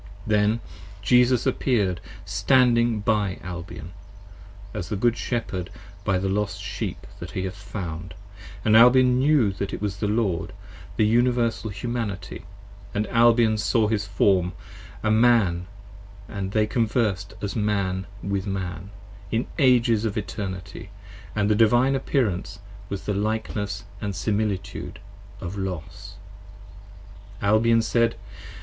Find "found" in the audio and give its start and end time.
7.55-8.15